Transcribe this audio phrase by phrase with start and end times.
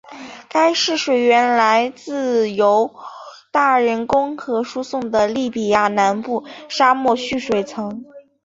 [0.49, 2.91] 该市水源来自由
[3.51, 8.03] 大人工河输送的利比亚南部沙漠蓄水层。